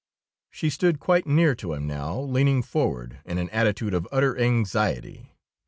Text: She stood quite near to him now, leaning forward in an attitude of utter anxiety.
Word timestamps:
She 0.49 0.71
stood 0.71 0.99
quite 0.99 1.27
near 1.27 1.53
to 1.53 1.73
him 1.73 1.85
now, 1.85 2.19
leaning 2.19 2.63
forward 2.63 3.19
in 3.23 3.37
an 3.37 3.51
attitude 3.51 3.93
of 3.93 4.07
utter 4.11 4.35
anxiety. 4.35 5.35